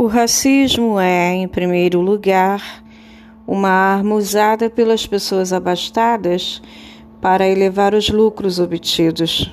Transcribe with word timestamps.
O 0.00 0.06
racismo 0.06 1.00
é, 1.00 1.34
em 1.34 1.48
primeiro 1.48 2.00
lugar, 2.00 2.84
uma 3.44 3.68
arma 3.68 4.14
usada 4.14 4.70
pelas 4.70 5.04
pessoas 5.04 5.52
abastadas 5.52 6.62
para 7.20 7.48
elevar 7.48 7.94
os 7.94 8.08
lucros 8.08 8.60
obtidos. 8.60 9.50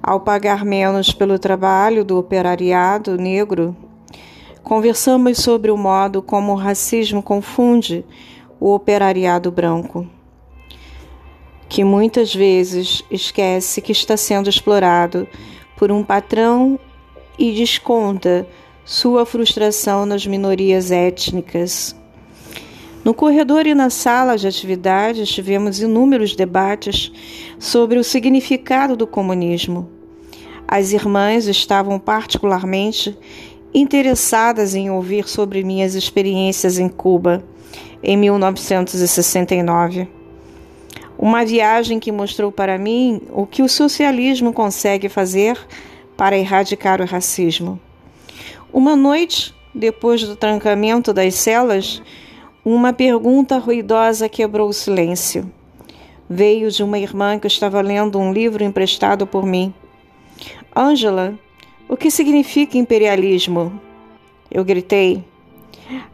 Ao 0.00 0.20
pagar 0.20 0.64
menos 0.64 1.10
pelo 1.10 1.36
trabalho 1.36 2.04
do 2.04 2.16
operariado 2.16 3.16
negro, 3.16 3.76
conversamos 4.62 5.38
sobre 5.38 5.72
o 5.72 5.76
modo 5.76 6.22
como 6.22 6.52
o 6.52 6.56
racismo 6.56 7.20
confunde 7.20 8.04
o 8.60 8.72
operariado 8.72 9.50
branco, 9.50 10.06
que 11.68 11.82
muitas 11.82 12.32
vezes 12.32 13.02
esquece 13.10 13.80
que 13.80 13.90
está 13.90 14.16
sendo 14.16 14.48
explorado 14.48 15.26
por 15.76 15.90
um 15.90 16.04
patrão 16.04 16.78
e 17.36 17.50
desconta 17.50 18.46
sua 18.90 19.24
frustração 19.24 20.04
nas 20.04 20.26
minorias 20.26 20.90
étnicas. 20.90 21.94
No 23.04 23.14
corredor 23.14 23.64
e 23.64 23.72
na 23.72 23.88
sala 23.88 24.36
de 24.36 24.48
atividades 24.48 25.28
tivemos 25.28 25.80
inúmeros 25.80 26.34
debates 26.34 27.12
sobre 27.56 28.00
o 28.00 28.04
significado 28.04 28.96
do 28.96 29.06
comunismo. 29.06 29.88
As 30.66 30.92
irmãs 30.92 31.46
estavam 31.46 32.00
particularmente 32.00 33.16
interessadas 33.72 34.74
em 34.74 34.90
ouvir 34.90 35.28
sobre 35.28 35.62
minhas 35.62 35.94
experiências 35.94 36.76
em 36.76 36.88
Cuba 36.88 37.44
em 38.02 38.16
1969. 38.16 40.08
Uma 41.16 41.44
viagem 41.44 42.00
que 42.00 42.10
mostrou 42.10 42.50
para 42.50 42.76
mim 42.76 43.20
o 43.30 43.46
que 43.46 43.62
o 43.62 43.68
socialismo 43.68 44.52
consegue 44.52 45.08
fazer 45.08 45.56
para 46.16 46.36
erradicar 46.36 47.00
o 47.00 47.04
racismo. 47.04 47.78
Uma 48.72 48.94
noite, 48.94 49.52
depois 49.74 50.22
do 50.22 50.36
trancamento 50.36 51.12
das 51.12 51.34
celas, 51.34 52.00
uma 52.64 52.92
pergunta 52.92 53.58
ruidosa 53.58 54.28
quebrou 54.28 54.68
o 54.68 54.72
silêncio. 54.72 55.50
Veio 56.28 56.70
de 56.70 56.84
uma 56.84 56.96
irmã 56.96 57.36
que 57.36 57.48
estava 57.48 57.80
lendo 57.80 58.16
um 58.16 58.32
livro 58.32 58.62
emprestado 58.62 59.26
por 59.26 59.44
mim. 59.44 59.74
Ângela, 60.76 61.34
o 61.88 61.96
que 61.96 62.12
significa 62.12 62.78
imperialismo? 62.78 63.80
Eu 64.48 64.64
gritei. 64.64 65.24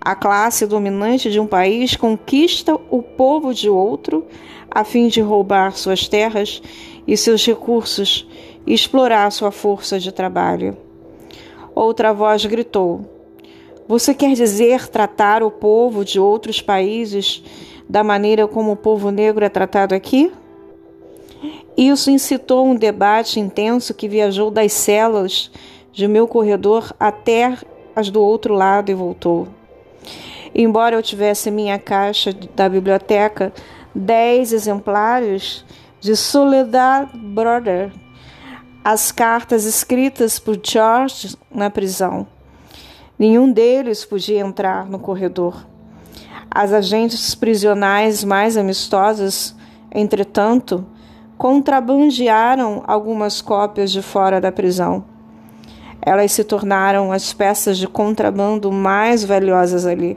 A 0.01 0.15
classe 0.15 0.67
dominante 0.67 1.31
de 1.31 1.39
um 1.39 1.47
país 1.47 1.95
conquista 1.95 2.75
o 2.91 3.03
povo 3.03 3.53
de 3.53 3.69
outro 3.69 4.27
a 4.71 4.83
fim 4.83 5.09
de 5.09 5.21
roubar 5.21 5.77
suas 5.77 6.09
terras 6.09 6.63
e 7.07 7.19
seus 7.19 7.45
recursos 7.45 8.27
e 8.67 8.73
explorar 8.73 9.31
sua 9.31 9.51
força 9.51 10.01
de 10.01 10.11
trabalho. 10.11 10.86
Outra 11.77 12.11
voz 12.11 12.43
gritou: 12.47 13.03
você 13.87 14.15
quer 14.15 14.33
dizer 14.33 14.89
tratar 14.89 15.43
o 15.43 15.51
povo 15.51 16.07
de 16.07 16.19
outros 16.19 16.63
países 16.63 17.45
da 17.87 18.03
maneira 18.03 18.49
como 18.49 18.73
o 18.73 18.77
povo 18.77 19.11
negro 19.11 19.45
é 19.45 19.51
tratado 19.51 19.95
aqui? 19.95 20.33
Isso 21.77 22.11
incitou 22.11 22.67
um 22.67 22.75
debate 22.75 23.39
intenso 23.39 23.93
que 23.93 24.09
viajou 24.09 24.51
das 24.51 24.73
celas 24.73 25.51
de 25.93 26.09
meu 26.09 26.27
corredor 26.27 26.95
até 26.99 27.59
as 27.95 28.09
do 28.09 28.23
outro 28.23 28.55
lado 28.55 28.91
e 28.91 28.95
voltou. 28.95 29.47
Embora 30.55 30.97
eu 30.97 31.03
tivesse 31.03 31.51
minha 31.51 31.79
caixa 31.79 32.33
da 32.55 32.71
biblioteca 32.71 33.53
dez 33.95 34.51
exemplares 34.51 35.63
de 36.01 36.17
Soledad 36.17 37.11
Brother, 37.15 37.93
as 38.89 39.11
cartas 39.11 39.65
escritas 39.65 40.39
por 40.39 40.61
George 40.63 41.37
na 41.51 41.69
prisão. 41.69 42.25
Nenhum 43.19 43.51
deles 43.51 44.05
podia 44.05 44.39
entrar 44.39 44.87
no 44.87 45.01
corredor. 45.01 45.67
As 46.49 46.73
agentes 46.73 47.35
prisionais 47.35 48.23
mais 48.23 48.57
amistosas, 48.57 49.57
entretanto, 49.91 50.87
contrabandearam 51.37 52.85
algumas 52.87 53.43
cópias 53.43 53.91
de 53.91 54.01
fora 54.01 54.41
da 54.41 54.53
prisão. 54.53 55.05
Elas 56.01 56.31
se 56.31 56.45
tornaram 56.45 57.11
as 57.11 57.33
peças 57.33 57.79
de 57.79 57.89
contrabando 57.89 58.71
mais 58.71 59.25
valiosas 59.25 59.85
ali. 59.85 60.17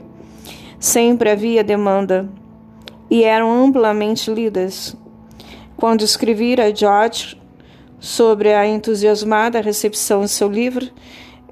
Sempre 0.78 1.28
havia 1.28 1.64
demanda 1.64 2.28
e 3.10 3.24
eram 3.24 3.50
amplamente 3.64 4.32
lidas. 4.32 4.94
Quando 5.76 6.04
escrevi 6.04 6.54
a 6.60 6.72
George 6.72 7.39
sobre 8.00 8.52
a 8.52 8.66
entusiasmada 8.66 9.60
recepção 9.60 10.22
de 10.22 10.30
seu 10.30 10.48
livro 10.48 10.90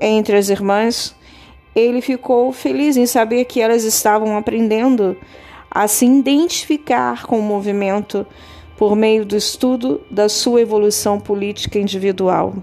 entre 0.01 0.37
as 0.37 0.49
irmãs, 0.49 1.15
ele 1.75 2.01
ficou 2.01 2.51
feliz 2.53 2.97
em 2.97 3.07
saber 3.07 3.45
que 3.45 3.61
elas 3.61 3.85
estavam 3.85 4.37
aprendendo 4.37 5.17
a 5.71 5.87
se 5.87 6.07
identificar 6.07 7.27
com 7.27 7.39
o 7.39 7.43
movimento 7.43 8.27
por 8.77 8.97
meio 8.97 9.25
do 9.25 9.37
estudo 9.37 10.01
da 10.11 10.29
sua 10.29 10.61
evolução 10.61 11.21
política 11.21 11.79
individual. 11.79 12.55